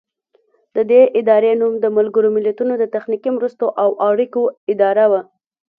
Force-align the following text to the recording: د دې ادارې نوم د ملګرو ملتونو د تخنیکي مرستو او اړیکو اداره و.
د 0.75 0.77
دې 0.91 1.01
ادارې 1.19 1.51
نوم 1.59 1.73
د 1.81 1.85
ملګرو 1.97 2.29
ملتونو 2.37 2.73
د 2.77 2.83
تخنیکي 2.95 3.29
مرستو 3.37 3.65
او 3.83 3.89
اړیکو 4.09 4.43
اداره 4.73 5.05
و. 5.11 5.13